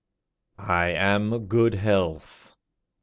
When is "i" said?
0.57-0.87